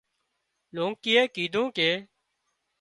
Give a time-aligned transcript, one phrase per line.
[0.75, 1.89] لونڪيئي ڪيڌون ڪي